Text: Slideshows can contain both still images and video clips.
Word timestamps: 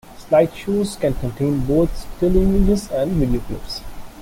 Slideshows 0.17 0.99
can 0.99 1.13
contain 1.13 1.59
both 1.63 1.95
still 1.95 2.35
images 2.35 2.89
and 2.89 3.11
video 3.11 3.39
clips. 3.41 3.81